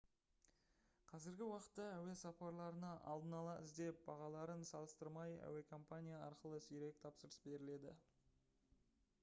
қазіргі 1.09 1.43
уақытта 1.47 1.83
әуе 1.97 2.15
сапарларына 2.21 2.89
алдын 3.11 3.35
ала 3.41 3.53
іздеп 3.65 4.01
бағаларын 4.07 4.65
салыстырмай 4.71 5.37
әуекомпания 5.51 6.21
арқылы 6.29 6.63
сирек 6.69 6.97
тапсырыс 7.05 7.41
беріледі 7.45 7.93